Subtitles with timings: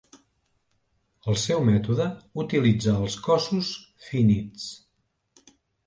[1.33, 2.09] El seu mètode
[2.47, 3.73] utilitza els cossos
[4.11, 4.69] finits.